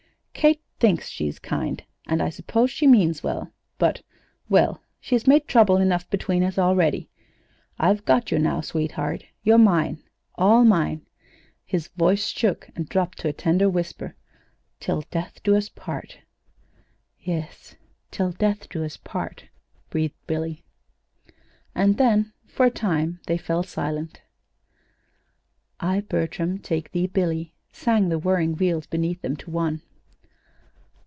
Kate 0.33 0.63
thinks 0.79 1.07
she's 1.07 1.37
kind, 1.37 1.83
and 2.07 2.19
I 2.23 2.29
suppose 2.31 2.71
she 2.71 2.87
means 2.87 3.21
well; 3.21 3.51
but 3.77 4.01
well, 4.49 4.81
she's 4.99 5.27
made 5.27 5.47
trouble 5.47 5.77
enough 5.77 6.09
between 6.09 6.41
us 6.41 6.57
already. 6.57 7.11
I've 7.77 8.05
got 8.05 8.31
you 8.31 8.39
now, 8.39 8.61
sweetheart. 8.61 9.23
You're 9.43 9.59
mine 9.59 10.01
all 10.33 10.65
mine" 10.65 11.05
his 11.65 11.89
voice 11.89 12.25
shook, 12.27 12.71
and 12.75 12.89
dropped 12.89 13.19
to 13.19 13.27
a 13.27 13.33
tender 13.33 13.69
whisper 13.69 14.15
"'till 14.79 15.01
death 15.11 15.47
us 15.47 15.67
do 15.75 15.79
part.'" 15.79 16.17
"Yes; 17.19 17.75
'till 18.09 18.31
death 18.31 18.75
us 18.75 18.95
do 18.97 19.01
part,'" 19.03 19.45
breathed 19.91 20.17
Billy. 20.25 20.63
And 21.75 21.97
then, 21.97 22.33
for 22.47 22.65
a 22.65 22.71
time, 22.71 23.19
they 23.27 23.37
fell 23.37 23.61
silent. 23.61 24.21
"'I, 25.81 25.99
Bertram, 26.09 26.57
take 26.57 26.93
thee, 26.93 27.05
Billy,'" 27.05 27.53
sang 27.71 28.09
the 28.09 28.17
whirring 28.17 28.55
wheels 28.55 28.87
beneath 28.87 29.21
them, 29.21 29.35
to 29.37 29.51
one. 29.51 29.83